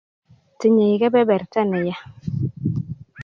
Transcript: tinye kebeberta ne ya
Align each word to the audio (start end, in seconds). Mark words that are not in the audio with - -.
tinye 0.59 0.85
kebeberta 1.01 1.61
ne 1.65 1.79
ya 1.87 1.97